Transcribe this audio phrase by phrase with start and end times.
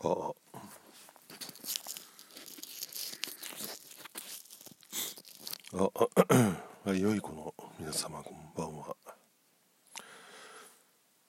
[0.00, 0.32] あ
[5.74, 5.90] あ、
[6.86, 8.94] あ、 良い子の皆様こんばんは。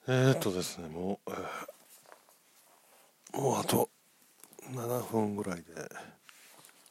[0.06, 1.18] えー、っとですね、も
[3.34, 3.90] う、もうあと
[4.62, 5.72] 7分ぐらいで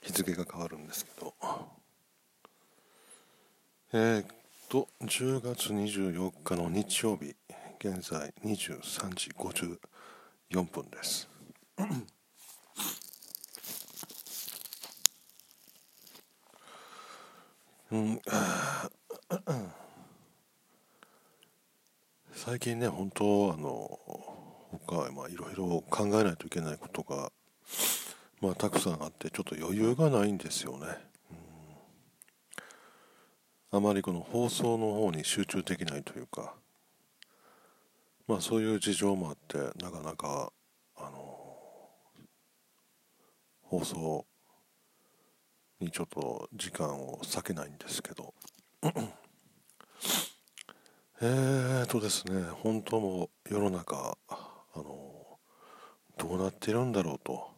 [0.01, 1.33] 日付が変わるんですけど、
[3.93, 4.27] えー、っ
[4.67, 7.37] と、10月24日の日曜日、
[7.79, 11.29] 現在23時54分です。
[17.91, 18.19] うん、
[22.33, 23.97] 最近ね、本当、あの、
[24.85, 27.31] 他、まあ、いろいろ考えないといけないことが、
[28.41, 30.87] まあ、たくさんあって、ちょっと余裕がないんですよね。
[33.71, 36.55] うん、あまりこの放送の方に集中できないというか、
[38.27, 40.51] まあ、そういう事情もあって、なかなか、
[40.97, 41.39] あの、
[43.69, 44.25] 放送
[45.79, 48.33] にちょっと時間を割けないんですけど。
[51.21, 54.37] えーとですね本当も世の中あ
[54.77, 55.37] の
[56.17, 57.51] どうなってるんだろうと。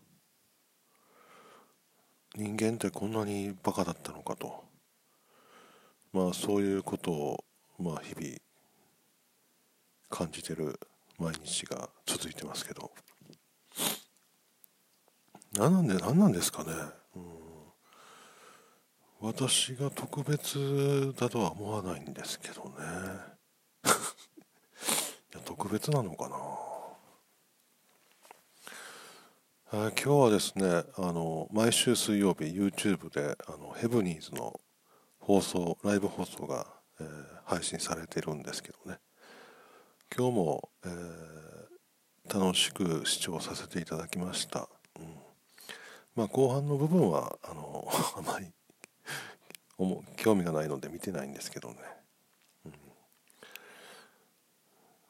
[2.35, 4.65] 人間ってこんなにバカだったのかと。
[6.11, 7.45] まあそういうことを
[7.79, 8.35] まあ日々
[10.09, 10.77] 感じてる
[11.17, 12.91] 毎日が続いてますけど。
[15.53, 16.71] 何なんで何なんですかね、
[17.15, 17.23] うん。
[19.19, 22.69] 私が特別だとは思わないんですけどね。
[25.33, 26.37] いや特別なのかな。
[29.73, 34.59] あ今日はですねあの毎週水曜日 YouTube であのヘブニーズの
[35.19, 36.67] 放送ライブ放送が、
[36.99, 37.07] えー、
[37.45, 38.99] 配信されているんですけどね。
[40.13, 44.67] 今日も、えー、楽しく視聴させていただきました、
[46.15, 48.47] まあ後半の部分はあの あまり
[50.17, 51.75] 興味がないので見てないんですけどね、
[52.65, 52.73] うん、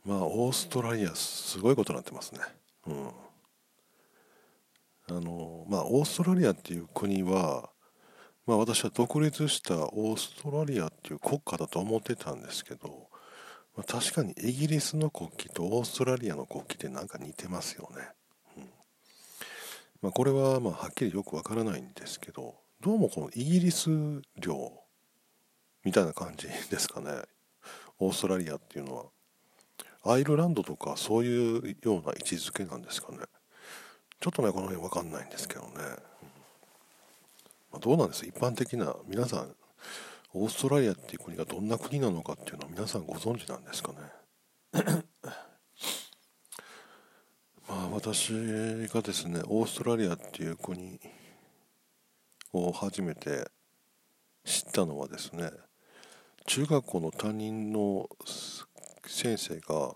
[0.06, 2.42] まあオーストラリアすごいことになってますね。
[2.88, 3.12] うん。
[5.10, 7.70] あのまあオーストラリアっていう国は
[8.46, 13.10] まあ私は独立したオーストラリアっていう国家だと思ってたんですけど、
[13.76, 18.10] まあ、確かにイギリスの国旗とオーストラリアの国旗ってなんか似てますよね、
[20.02, 23.90] まあ、これはまあはっきりよくわからないんですけどどうもこのイギリス
[24.40, 24.72] 領
[25.84, 27.12] みたいな感じですかね。
[28.00, 29.06] オーストラリアっていうのは。
[30.04, 33.20] アイルランドとかそういうような位置づけなんですかね。
[34.20, 35.70] ちょっとねこの辺わかんないんですけどね、
[37.72, 38.26] まあ、どうなんです？
[38.26, 39.56] 一般的な皆さん
[40.34, 43.98] オーストラリアっていう国がどんな国なのかっていうのは皆さんご存知なんですかね
[47.68, 48.34] まあ私
[48.92, 51.00] がですねオーストラリアっていう国
[52.52, 53.48] を初めて
[54.44, 55.52] 知ったのはですね
[56.48, 58.10] 中学校の担任の
[59.06, 59.94] 先生が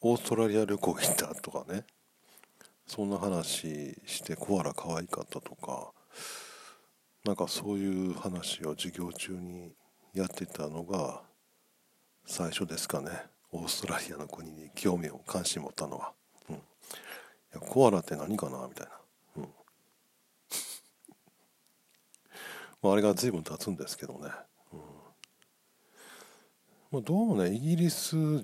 [0.00, 1.84] オーストラリア旅行行ったとかね
[2.88, 5.92] そんな話してコアラ可愛かったとか
[7.24, 9.70] なんかそういう話を授業中に
[10.14, 11.22] やってたのが
[12.26, 13.10] 最初ですかね
[13.52, 16.12] オーストラリアの国に興味を関心持ったのは、
[17.52, 18.66] やコアラって何かな？
[18.68, 18.92] みたいな。
[19.36, 19.42] うん。
[22.82, 24.30] まあ、あれが随分経つんですけどね、
[24.72, 24.80] うん。
[26.90, 28.42] まあ、どうもねイギリスイ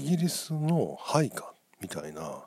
[0.00, 2.46] ギリスの配下みたいな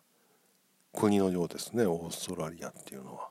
[0.93, 1.85] 国のようですね。
[1.85, 3.29] オーストラリアっていうのは、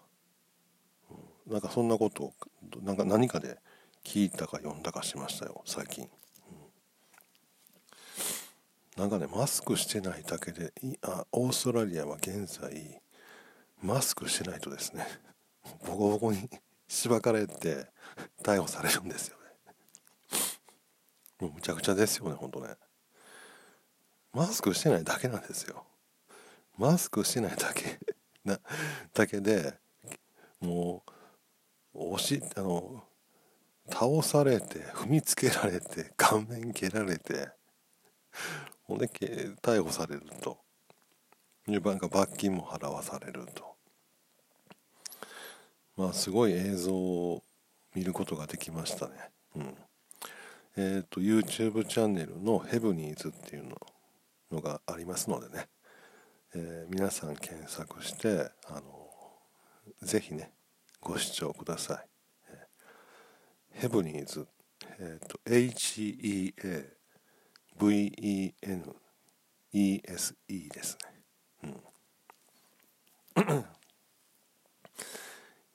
[1.11, 2.35] うん、なんかそんなことを
[2.83, 3.59] なんか何かで
[4.05, 6.09] 聞いたか読んだかしましたよ最近、
[8.97, 13.01] なんかねマスクしてないだけであオーストラリアは現在
[13.83, 15.07] マスクしてないとですね
[15.87, 16.49] ボコボコに
[16.89, 17.87] しばかれて
[18.43, 19.43] 逮捕されるんですよね。
[21.39, 22.77] もうむちゃくちゃですよねほんとね。
[24.33, 25.87] マスクしてないだけなんですよ。
[26.77, 27.99] マスクしてないだけ
[28.45, 28.59] な
[29.15, 29.79] だけで
[30.61, 31.05] も
[31.95, 33.05] う押しあの
[33.89, 37.51] 倒されて踏みつけられて顔面蹴られて
[38.91, 40.59] ほんで逮捕されると
[41.69, 43.77] なんか罰金も払わされると
[45.97, 47.45] まあすごい映像を
[47.95, 49.13] 見ることができましたね。
[49.55, 49.75] うん。
[50.77, 53.77] えっ、ー、と YouTube チャンネルのヘブニーズっていうの
[54.51, 55.69] のがありますのでね、
[56.55, 58.83] えー、皆さん検索してあの
[60.03, 60.51] ぜひね
[61.01, 62.07] ご視聴ください。
[62.49, 64.49] えー、ヘブニーズ、
[64.99, 65.39] えっ、ー、と
[67.81, 68.53] VENESE
[69.73, 70.19] で
[70.83, 71.09] すね。
[71.65, 71.69] う
[73.43, 73.65] ん。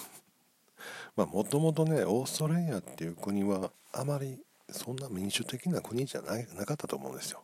[1.17, 4.39] もともとねオーストラリアっていう国はあまり
[4.71, 7.43] そんな民主的な国じゃないなかったと思うんですよ。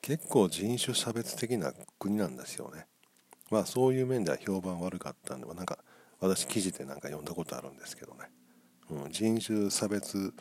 [0.00, 2.86] 結構人種差別的な国なんですよね。
[3.50, 5.78] まあそういう面では評判悪かったんでなんか
[6.20, 8.30] 私記事でなんか読んだことあるんですけどね、
[8.90, 10.32] うん、人種差別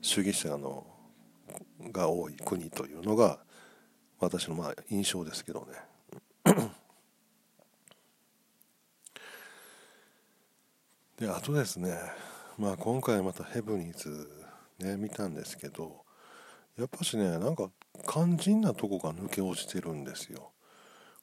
[0.00, 0.86] 主義者の
[1.90, 3.38] が多い国というのが
[4.20, 5.91] 私のまあ印象ですけどね。
[11.22, 11.96] であとですね
[12.58, 14.28] まあ今回またヘブニーズ
[14.80, 16.02] ね見たんですけど
[16.76, 17.70] やっぱしねなんか
[18.08, 20.50] 肝心なとこが抜け落ちてるんですよ。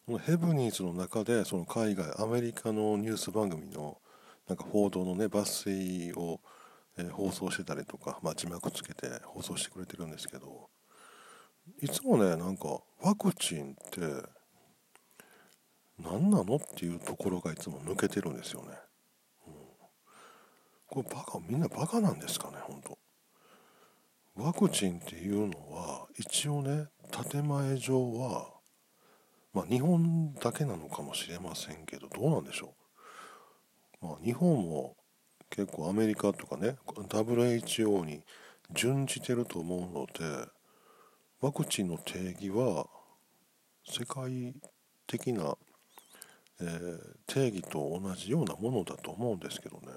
[0.05, 3.97] このヘブニーズの中でその海外アメリカのニュース番組の
[4.47, 6.39] なんか報道のね抜粋を、
[6.97, 10.69] え、放送してたりとか、まあ、字幕つけて放送してくれてるんですけど
[11.81, 13.99] いつもねなんかワクチンって
[16.01, 18.69] 何なのっていうところがいつも抜けてるんですよね、
[20.89, 22.97] これバカみんなバカなんですかね本当。
[24.35, 26.87] ワクチンっていうのは一応ね
[27.31, 28.59] 建前上は
[29.53, 32.75] まあ、日本だけなのかもしれませんけどどうなんでしょ
[34.01, 34.95] う、まあ、日本も
[35.49, 38.21] 結構アメリカとかね WHO に
[38.71, 40.47] 準じてると思うので
[41.41, 42.85] ワクチンの定義は
[43.83, 44.53] 世界
[45.07, 45.55] 的な、
[46.61, 49.87] えー、定義と同じようなものだと思うんですけどね。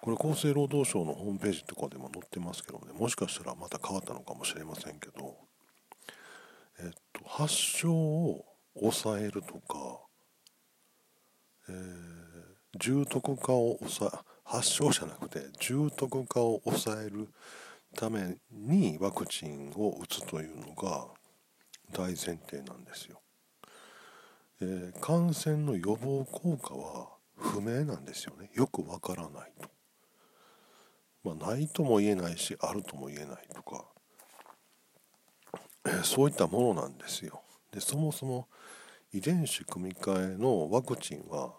[0.00, 5.36] これ厚生労働省のホームページとかでも載ってますけどねもしかしたらまた変わったのかもしれませんけど
[6.78, 8.44] えっと、発症を
[8.78, 10.00] 抑えるとか、
[11.68, 11.76] えー、
[12.78, 17.28] 重篤化を抑え発症じゃなくて重篤化を抑える
[17.96, 21.06] ためにワクチンを打つというのが
[21.92, 23.20] 大前提なんですよ。
[24.60, 29.68] えー、感染の予防効果は不明なんですよねよくわからないと。
[31.26, 33.84] まあ、ないとも言えないしあるとも言えないとか
[35.84, 37.42] えそういったものなんですよ。
[37.72, 38.46] でそもそも
[39.12, 41.54] 遺伝子組み換えのワクチンは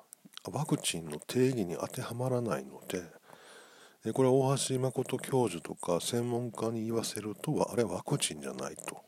[0.51, 9.01] ワクチンの定義に当てはまらないのでこれは大橋誠教授とか専門家に言わせるとあれワクチンじゃないと。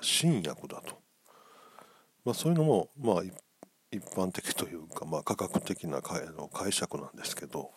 [0.00, 1.00] 新薬だと、
[2.24, 3.16] まあ、そういうのもまあ
[3.90, 7.72] 一般的というか、まあ、科学的な解釈なんですけど。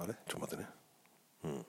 [0.00, 0.14] あれ？
[0.26, 0.68] ちょっと待ってね。
[1.44, 1.58] うん。
[1.58, 1.64] だ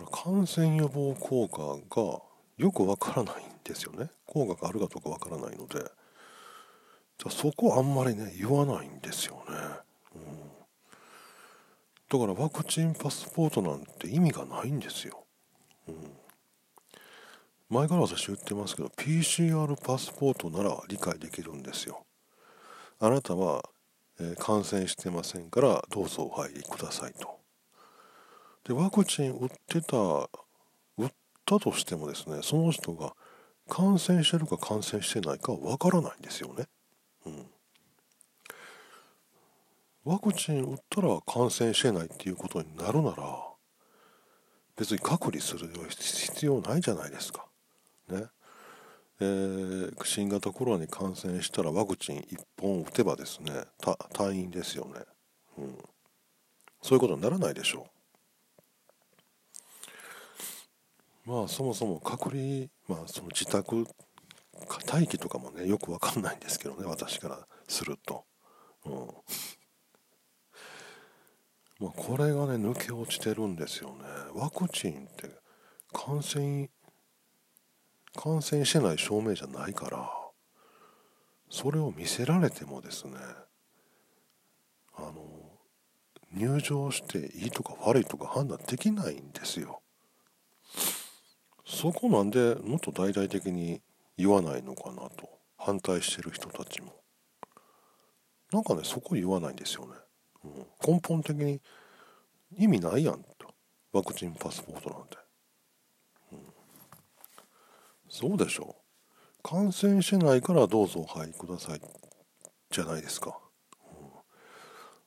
[0.00, 2.22] ら感染予防効果が
[2.56, 4.10] よくわからないんですよね。
[4.26, 5.90] 効果があるかどうかわからないので。
[7.30, 9.54] そこあんまりね言わないんですよね、
[10.16, 10.40] うん、
[12.08, 15.22] だからワクチンパスポートなんて意味がないんですよ、
[15.86, 15.94] うん、
[17.68, 22.04] 前から私言ってますけど PCR パスポートなら理解できるんですよ。
[22.98, 23.62] あなたは、
[24.22, 27.40] え、感染してませんからどうぞお入りくださいと
[28.64, 30.28] でワクチン打ってた打
[31.06, 31.10] っ
[31.44, 33.14] たとしてもですねその人が
[33.68, 36.66] 感染してるか感染してないかわからないんですよね。
[37.26, 37.46] うん。
[40.04, 43.24] ワクチン打ったら感染してないっていうことになるなら
[44.76, 47.46] 別に隔離する必要ないじゃないですか。
[48.08, 48.24] ね。
[49.22, 55.00] えー、新型コロナに感染したらワクチン1本打てばですね退院ですよね。
[55.58, 55.78] うん。
[56.82, 57.86] そういうことにならないでしょ
[61.26, 61.30] う。
[61.30, 63.86] まあそもそも隔離まあその自宅
[64.90, 68.24] 待機とかもねよく分かんないんですけどね私からすると、
[68.84, 68.92] うん
[71.78, 73.94] まあ、これがね抜け落ちてるんですよね
[74.34, 75.30] ワクチンって
[75.92, 76.68] 感染
[78.16, 80.10] 感染してない証明じゃないから
[81.50, 83.14] それを見せられてもですね
[84.94, 85.12] あの
[86.34, 89.82] 入場していいとか悪いとか判断できないんですよ。
[91.66, 93.82] そこなんでもっと大々的に
[94.16, 95.28] 言わないのかなと
[95.58, 96.94] 反対してる人たちも。
[98.50, 99.92] なんかねそこ言わないんですよね、
[100.44, 101.60] うん、根本的に
[102.56, 103.52] 意味ないやんと。
[103.92, 105.18] ワクチンパスポートなんて、
[108.12, 109.42] そうでしょう。
[109.42, 111.80] 感染してないからどうぞお入りください
[112.70, 113.36] じゃないですか、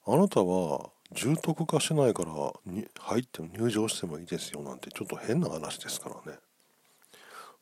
[0.08, 2.32] うん、あなたは重篤化してないから
[2.66, 6.40] に入っても入場してもいいですよなんてちょっと変な話ですからね。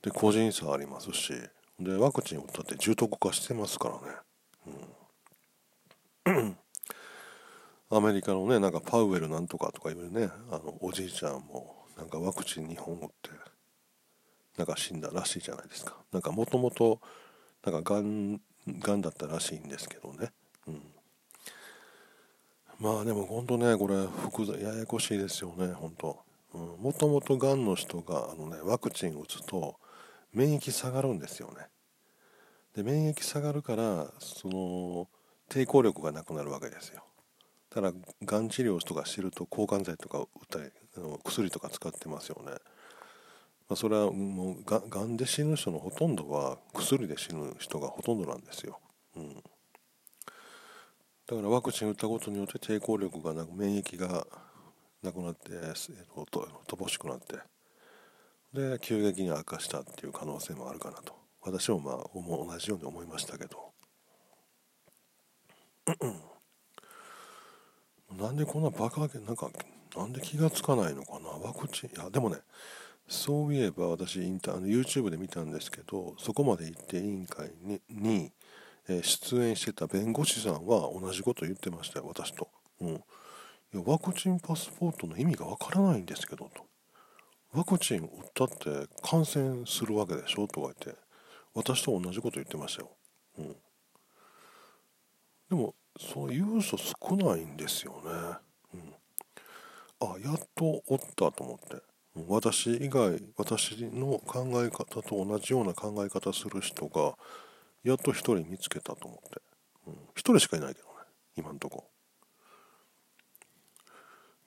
[0.01, 1.33] で個人差ありますし。
[1.79, 3.99] でワクチン打ったって重篤化してますか
[6.25, 6.57] らね、うん、
[7.89, 13.29] アメリカのねなんかパウエルなんとかとかいうねあのおじいちゃんもなんかワクチン2本打って
[14.57, 15.95] なんか死んだらしいじゃないですか。
[16.11, 16.99] なんかもともと
[17.65, 20.31] なんかがんがんだったらしいんですけどね、
[20.67, 20.81] うん、
[22.79, 26.19] まあでも本当ねこれ複雑ややこしいですよね本当。
[26.53, 29.79] もともとがんの人があの、ね、ワクチン打つと
[30.33, 31.67] 免疫下がるんですよね。
[32.75, 35.07] で免疫下がるからその
[35.49, 37.03] 抵抗力がなくなるわけですよ。
[37.71, 37.91] ただ
[38.23, 40.69] がん治療とかしてると抗がん剤とか打ったり
[41.23, 42.51] 薬とか使ってますよね、
[43.73, 48.79] まあ、それはもうががんで死ぬ人のほとんどは薬で死ぬ人がほとんどなんですよ、
[49.17, 49.41] うん、だ
[51.35, 54.27] からワクチン打ったことによって抵抗力がなく免疫が
[55.01, 57.37] なくなって、えー、と乏しくなって。
[58.53, 61.15] で急激に悪化したっていう可能性もあるかなと。
[61.41, 63.71] 私もまあ同じように思いましたけど。
[68.15, 69.49] なんでこんなバカなんか
[69.97, 71.29] なんで気がつかないのかな。
[71.29, 72.37] ワクチンいやでもね
[73.07, 78.31] そういえば私インター YouTube で見たんですけどそこまで行って委員会にに、
[78.87, 82.49] えー、出演してた弁護士さんは同じこと言ってましたよ私と。
[82.81, 82.89] うん。
[82.89, 82.99] い
[83.73, 86.65] やワクチンパスポートの意味がわからないんですけどと。
[87.53, 90.99] ワクチン打ったって感染するわけでしょとか言って
[91.53, 92.89] 私と同じこと言ってましたよ、
[93.37, 93.55] うん、
[95.49, 98.79] でもそういう人少ないんですよね、
[100.01, 101.92] うん、あやっとおったと思って。
[102.15, 107.15] 私以外私の考え方と同じような考え方する人が
[107.83, 109.41] やっと一人見つけたと思って、
[109.87, 110.93] うん、一人しかいないけどね。
[111.35, 111.89] 今んとこ。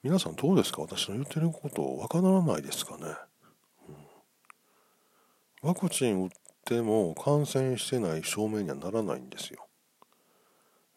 [0.01, 0.81] 皆さんどうですか？
[0.81, 3.03] 私の言ってることわからないですかね、
[3.89, 6.29] うん、ワクチン打っ
[6.63, 9.67] ても感染してない証明にはならないんですよ。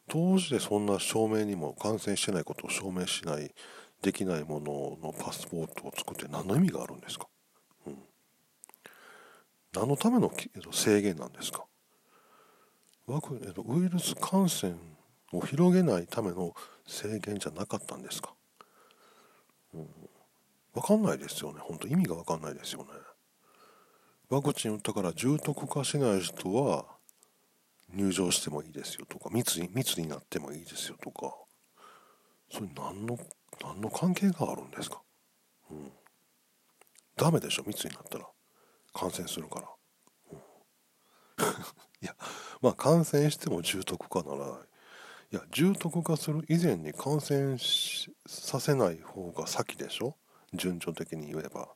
[0.07, 3.53] どうしてそんな証明にも感染してないことを証明しない
[4.03, 7.29] できないもののパスポートを作って何の意味があるんですか、
[7.87, 7.99] うん、
[9.75, 10.33] 何のための
[10.73, 11.65] 制限なんですか？
[13.07, 14.75] ワクウイルス感染
[15.33, 16.55] を広げないための
[16.87, 18.33] 制限じゃなかったんですか？
[19.75, 19.87] うん、
[20.75, 21.61] 分かんないですよね。
[21.61, 22.87] 本当意味が分かんないですよね。
[24.29, 26.87] ワクチン打ったから重篤化しない人は
[27.93, 31.35] 入場してもいいですよとか密に密になってもいいですよとか。
[32.53, 33.19] それ何の
[33.63, 35.03] 何の関係があるんですか？
[35.71, 35.93] うん。
[37.17, 37.65] ダメでしょ？
[37.67, 38.27] 密になったら。
[38.93, 39.69] 感染するから、
[40.33, 40.41] うん、い
[42.07, 42.17] や
[42.61, 44.59] まあ感染しても重篤化ならない。
[45.33, 47.57] いや重篤化する以前に感染
[48.27, 50.17] させない方が先でしょ？
[50.55, 51.69] 順序的に言えば。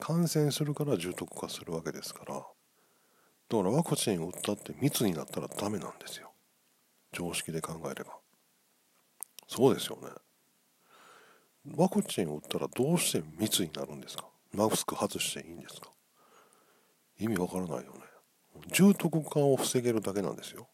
[0.00, 2.34] 感染するから重篤化するわけですから。
[2.34, 6.32] だからワクチンを打ったって密になったらダメなんですよ。
[7.12, 8.18] 常識で考えれば。
[9.46, 10.08] そうですよね。
[11.76, 14.24] ワクチンを打ったらどうして密になるんですか？
[14.52, 15.90] マスク外していいんですか？
[17.20, 17.88] 意味わからないよね。
[18.72, 20.68] 重篤化を防げるだけなんですよ。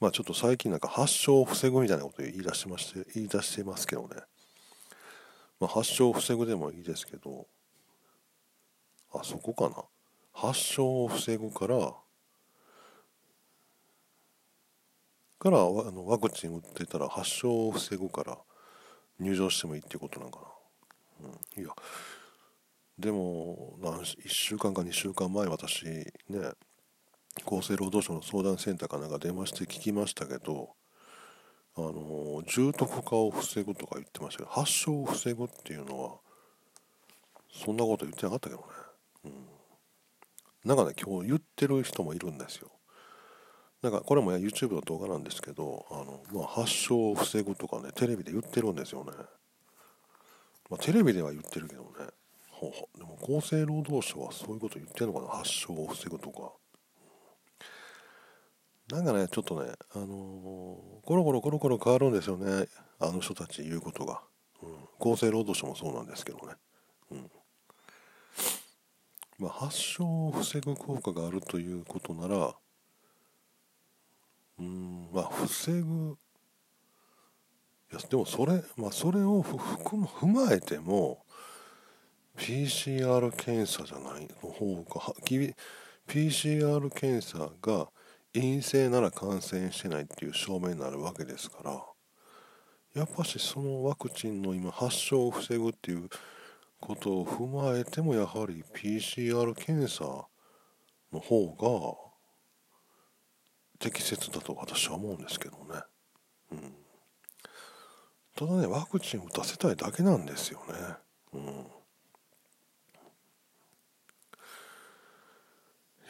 [0.00, 4.08] まあちょっと最近なんか発症を防ぐみたいなこと言い出してまして言い出してますけどね、
[5.60, 7.46] まあ、発症を防ぐでもいいですけど
[9.12, 9.84] あそこかな。
[10.32, 11.94] 発症を防ぐから
[15.40, 18.38] からあのワクチン打ってたら発症を防ぐから
[19.18, 20.40] 入場してもいいっていうことなんか
[21.22, 21.72] な、うん、いや。
[22.98, 26.12] でも1週間か2週間前私ね
[27.46, 30.70] 厚生労働省の相談センターかなんか電話して聞きましたけど
[31.76, 36.16] あの重篤化を防ぐとか言ってましたけど発症を防ぐっていうのは
[37.52, 38.66] そんなこと言ってなかったけどね、
[39.26, 39.32] うん、
[40.64, 42.68] なんかね今日言ってる人もいるんですよ。
[43.82, 49.12] なんかこれも YouTube の動画なんですけどあの、まあ、発症を防ぐとかねテレビで言ってるんですよね、
[50.70, 51.88] まあ、テレビでは言ってるけどね。
[52.50, 55.28] ほでも厚生労働省はそういうこと言ってるのかな？
[55.28, 56.52] 発症を防ぐとか。
[58.90, 60.08] なんかね、ちょっとね、あのー、
[61.04, 62.66] コロコロコロコロ変わるんですよね、
[62.98, 64.22] あの人たち言うことが。
[64.60, 66.54] うん、厚生労働省もそうなんですけどね。
[67.12, 67.30] うん。
[69.38, 72.56] まあ、発症を防ぐ効果があるということなら、
[74.58, 76.16] うん、まあ、防ぐ、
[77.92, 81.24] いや、でもそれ、まあ、それを踏まえても、
[82.36, 85.14] PCR 検査じゃないの方が、
[86.08, 87.88] PCR 検査が
[88.32, 91.82] 陰性なら感染してないっていう証明になるわけですから
[92.94, 96.08] やっぱしそのワクチンの今発症を防ぐっていう
[96.80, 100.04] ことを踏まえてもやはり PCR 検査
[101.12, 102.07] の方が
[103.78, 105.82] 適切だと私は思うんですけどね。
[106.52, 106.74] うん、
[108.34, 110.74] ただねワクチン打たせたいだけなんですよね。
[111.34, 111.46] うん、い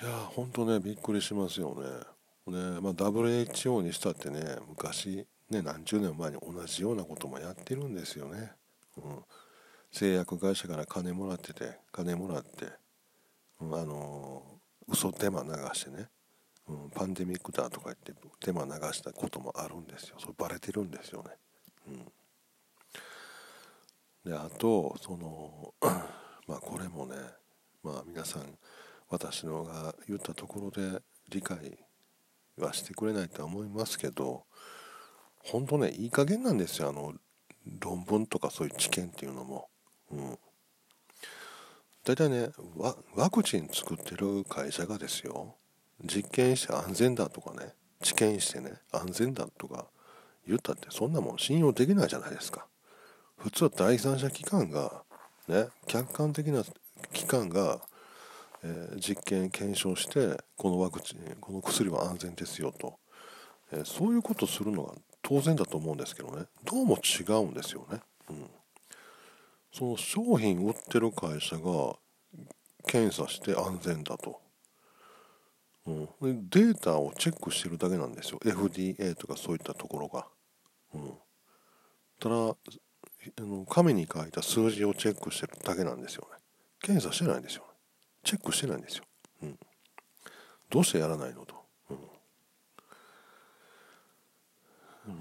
[0.02, 1.84] や本当ねびっくりしますよね。
[2.52, 8.52] ねまあ、WHO にしたってね昔ね何十年前に同じようなこともやってるんですよね。
[8.96, 9.24] うん、
[9.92, 12.66] 製薬会社から金もらってて金もらって、
[13.60, 16.08] うん、あのー、嘘手間流してね
[16.68, 18.12] うん、パンデミックだとか言って
[18.44, 20.16] デマ流したこともあるんですよ。
[20.18, 21.30] それバレてるんですよね。
[24.24, 25.74] うん、であとその
[26.46, 27.16] まあこれもね
[27.82, 28.58] まあ皆さん
[29.08, 31.78] 私のが言ったところで理解
[32.58, 34.44] はしてくれないと思いますけど
[35.38, 36.90] 本当ねいい加減なんですよ。
[36.90, 37.14] あの
[37.80, 39.68] 論文とかそういう知見っていうのも。
[40.10, 40.38] うん。
[42.04, 42.50] 大体ね
[43.14, 45.56] ワクチン作ってる会社がですよ。
[46.04, 49.86] 実験して安全だとかね治験してね安全だとか
[50.46, 52.66] 言ったってそんなもん信用できないじゃないですか。
[53.36, 55.02] 普通は第三者機関が
[55.48, 56.64] ね客観的な
[57.12, 57.80] 機関が、
[58.64, 62.98] えー、実験検証してこのワクチンこの薬は安全ですよと、
[63.72, 66.46] えー、そういうことするのが当然だと思うんですけどね。
[66.64, 68.00] どうも違うんですよね、
[68.30, 68.50] うん、
[69.72, 71.96] その商品売ってる会社が
[72.86, 74.40] 検査して安全だと。
[76.20, 78.38] うん、データをチェックしてるだけなんですよ。
[78.44, 80.26] FDA とかそういったところが、
[80.94, 81.14] うん、
[82.20, 86.38] ただあの紙に書いた数字をチェックしてるだけなんですよね。
[86.80, 87.64] 検査してないんですよ
[88.22, 89.04] チェックしてないんですよ、
[89.42, 89.58] うん、
[90.70, 91.54] どうしてやらないのと、
[91.90, 91.96] うん、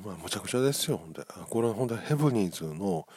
[0.06, 0.98] まあむちゃくちゃですよ。
[0.98, 3.08] ほんでこれはほんでヘブニーズの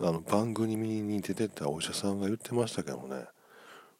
[0.00, 3.26] あの番組に出てたお医者さんが言ってましたけどもね。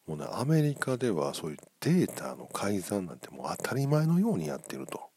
[0.07, 5.11] もうねアメリカではそういうデータの改ざんなんてもう当たり前のようにやってると。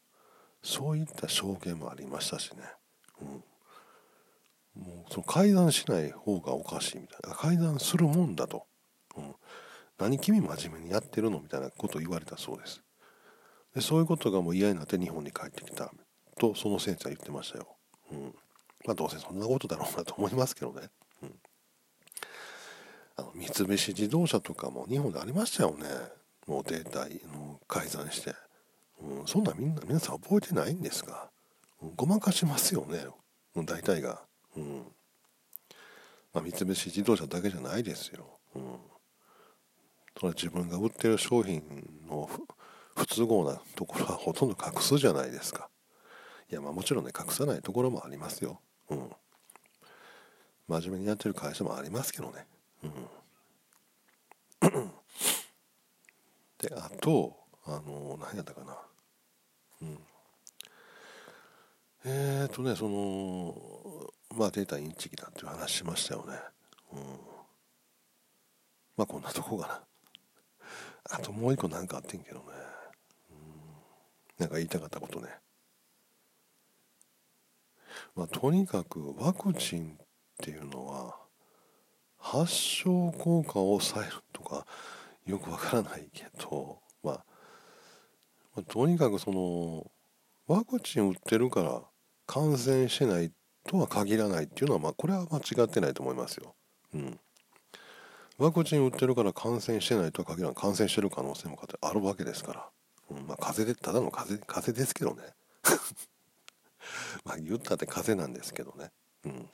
[0.66, 2.62] そういった証言もありましたしね、
[3.20, 7.36] うん、もうその改ざんしない方がおかしいみたいな。
[7.36, 8.64] 改ざんするもんだと、
[9.14, 9.34] うん、
[9.98, 12.82] 何君真面目にやってるのみたいなことを言われたそうです。
[13.74, 15.92] でそういうことがもう嫌になって日本に帰ってきた
[16.38, 17.76] とその先生は言ってましたよ、
[18.10, 18.34] うん、
[18.86, 20.88] まあどうせそんなことだろうなと思いますけどね、
[23.16, 25.86] あの三菱自動車とかも日本でありましたよね。
[26.46, 28.34] もうデータの改ざんして、
[29.00, 31.30] うん、そんなみんな皆さん覚えてないんですが、
[31.82, 33.06] うん、ごまかしますよね。
[33.56, 34.22] 大体が、
[34.56, 34.84] うん。
[36.32, 38.62] まあ、三菱自動車だけじゃないですよ、うん、
[40.16, 41.62] それは自分が売ってる商品
[42.08, 42.28] の
[42.96, 45.68] 不都合なところはほとんど隠すじゃないですか。
[46.50, 49.10] いやまあもちろんね隠さないところもありますよ、うん、
[50.66, 52.46] 真面目にやってる会社もありますけどね。
[54.62, 54.92] うん、
[56.58, 58.76] であとあの何やったかな。
[59.82, 59.98] うん。
[62.04, 63.54] えっ、ー、とねその
[64.36, 66.34] まあデータインチキだっていう話しましたよね。
[66.92, 67.00] うん。
[68.96, 69.80] まあこんなとこかな。
[71.10, 72.44] あともう一個何かあってんけどね。
[73.30, 73.36] うん。
[74.38, 75.28] なんか言いたかったことね。
[78.14, 80.06] まあとにかくワクチンっ
[80.38, 81.23] ていうのは
[82.24, 84.66] 発症効果を抑えるとか
[85.26, 87.24] よくわからないけど、まあ、
[88.56, 89.86] まあ、とにかくその
[90.46, 91.82] ワクチン打ってるから
[92.26, 93.30] 感染してない
[93.68, 96.54] とは限らないっていうのはまあこれは間違ってないと思いますよ。
[96.94, 97.20] うん。
[98.38, 102.68] ワクチン打ってるから感染してないとは限らない感染してる可能性もあるわけですから。
[103.10, 105.22] うん、まあ風邪でただの風邪風邪ですけどね。
[107.22, 108.90] まあ言ったって風邪なんですけどね。
[109.24, 109.50] うん。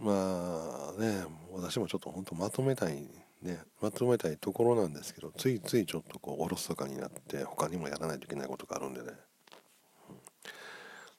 [0.00, 3.06] まあね私もちょっと本当まとめたい
[3.42, 9.12] ねまとめたいところなんですけどついついちょっとこうおろそかになって他にもやらないといけないことがあるんでね、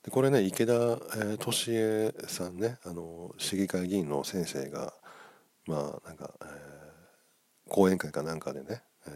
[0.04, 4.94] でこれね池田、えー、俊恵さんねあの市議会議員の先生が
[5.68, 6.50] まあなんか、えー、
[7.70, 9.10] 講演会かなんかでね、え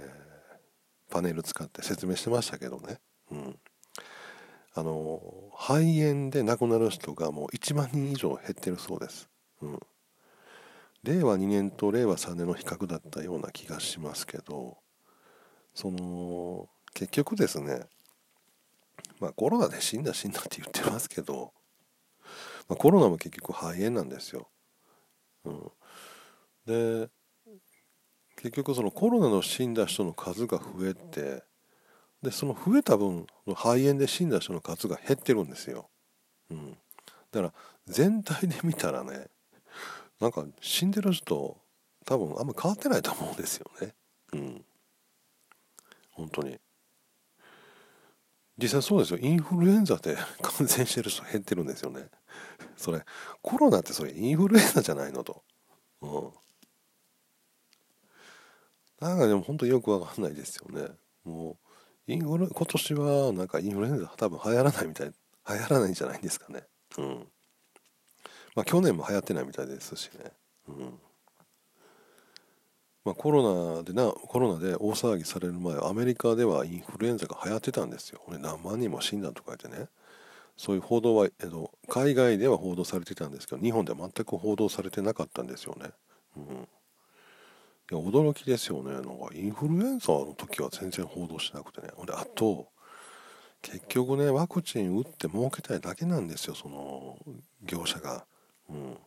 [1.09, 2.99] ー、パネル使って説明してましたけどね、
[3.31, 3.59] うん、
[4.75, 5.21] あの
[5.55, 9.27] 肺炎で亡くなる人がもう1万人以上減ってるそうです。
[9.61, 9.79] うん、
[11.03, 14.77] 令和2年と令和3年の比較だったような気がしますけど
[15.73, 17.81] その結局ですね
[19.19, 21.53] まあコロナで死んだ死んだって言ってますけど、
[22.67, 24.49] まあ、コロナも結局肺炎なんですよ。
[25.45, 25.71] うん、
[26.65, 27.09] で
[28.37, 31.43] 結局そのコロナの死んだ人の数が増えて
[32.21, 35.89] でその増えた分の肺炎で死んだ人の数が減ってるんですよ。
[36.49, 36.77] うん、
[37.31, 37.53] だから
[37.85, 39.27] 全体で見たらね
[40.19, 41.57] なんか死んでる人
[42.05, 43.93] 多分あんま変わってないと思うんですよね。
[44.33, 44.65] うん。
[46.11, 46.59] 本当に。
[48.57, 49.19] 実際そうですよ。
[49.19, 52.07] インフルエンザで感染してる人減ってるんですよね。
[52.77, 53.03] それ
[53.41, 55.43] コロナってそれインフルエンザじゃないのと。
[56.01, 56.31] うん。
[58.99, 60.87] なんかでも本当よくわかんないですよね。
[61.25, 61.57] も
[62.07, 66.63] うインフル今年はなんかインフルエンザ多分流行らないみたい流行らないんじゃないんですかね。
[66.97, 67.27] うん。
[68.55, 70.31] まあ去年も流行ってないみたいですしね
[70.67, 70.99] うん
[73.05, 78.19] まあ、コロナでなコロナで大騒ぎされる前アメリカではインフルエンザが流行ってたんですよ。
[78.27, 79.89] 何万人も死んだとか言ってね
[80.57, 85.91] そういう報道は、えっと、海外では報道されてたんですけど日本では全く報道されてなかったんですよね。
[86.35, 86.47] うん、い
[87.91, 92.69] や驚きですよねなんかインフルエンザの時は全然報道しなくてねであと
[93.61, 97.19] 結局ねワクチン打って儲けたいだけなんですよその
[97.63, 98.25] 業者が。
[98.69, 98.97] うん。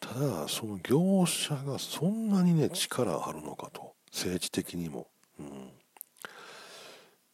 [0.00, 5.46] ただその業者がそんなにね力あるのかと政治的にも、うん。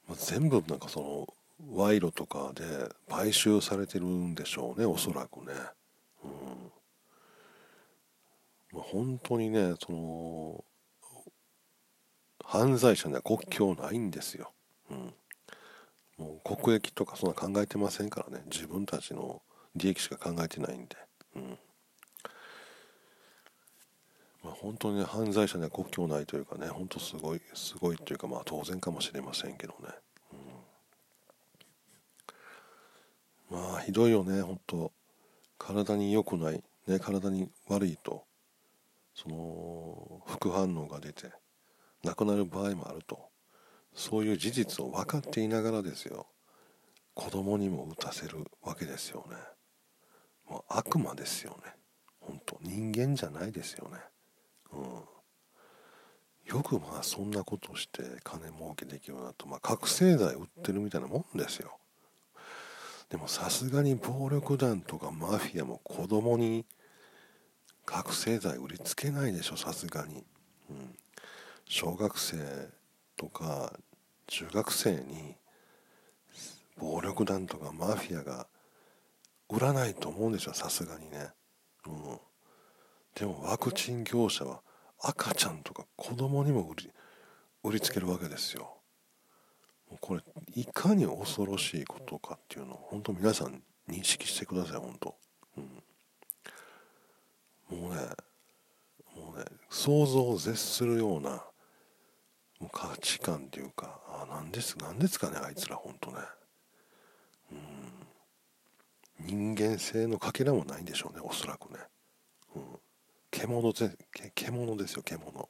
[0.09, 1.35] まあ、全部なんかその
[1.77, 2.65] 賄賂とかで
[3.09, 5.53] 買収されてるんでしょうねおそらくね、
[6.25, 6.73] うん。
[8.73, 10.65] まあ、本当にねその
[12.45, 14.53] 犯罪者には国境ないんですよ、
[14.91, 15.15] うん、
[16.19, 19.41] もう国益とかそんな考えてませんからね自分たちの
[19.77, 20.97] 利益しか考えてないんで、
[21.37, 21.59] うん。
[24.45, 29.89] まあ、本当に、ね、犯罪者には国境ないというかね本当すごいすごいというかまあ当然かもしれませんけどね、
[33.53, 34.93] うん、まあひどいよね本当。
[35.59, 38.25] 体に良くない、ね、体に悪いと
[39.15, 41.31] その副反応が出て
[42.03, 43.33] 亡くなる場合もあると。
[43.95, 46.27] そういう事実を分かっていながらですよ。
[47.15, 49.37] 子供にも打たせるわけですよね。
[50.49, 51.73] もう悪魔ですよね。
[52.21, 53.99] 本当人間じゃないですよね。
[54.73, 61.79] うん、よくまあそんなことして金儲けできるなと、まあ、覚醒剤売ってるみたいなもんですよ。
[63.11, 66.65] でもさすがに暴力団とかマフィアも子供に
[67.85, 70.25] 覚醒剤売りつけないでしょさすがに、
[70.71, 70.97] うん、
[71.67, 72.39] 小学生
[73.17, 73.79] とか
[74.29, 75.35] 中学生に
[76.79, 78.47] 暴力団とかマフィアが
[79.53, 81.29] 売らないと思うんですよさすがにね、
[81.87, 82.19] うん、
[83.15, 84.63] でもワクチン業者は
[84.99, 86.91] 赤ちゃんとか子供にも売り
[87.63, 88.79] 売りつけるわけですよ。
[89.89, 90.23] もうこれ
[90.55, 95.15] いかに恐ろしいことかっていうのを本当皆さん認識してください本当、
[95.59, 95.61] う
[97.77, 98.01] ん、もうね
[99.15, 101.31] もうね想像を絶するような
[102.59, 106.17] もう価値観っていうかあ何です何ですかねあいつら本当ね。
[109.27, 111.79] 人間性のかけらもないんでしょうねおそらくね。
[112.57, 112.63] うん。
[113.31, 113.97] 獣で
[114.35, 115.49] 獣ですよ獣、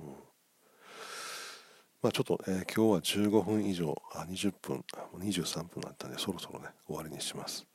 [0.00, 0.06] うん。
[2.02, 4.84] まあ、ちょっと、えー、今日は15分以上あ20分
[5.18, 7.66] 23分だったんでそろそろね終わりにします。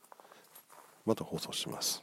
[1.04, 2.02] また放送します。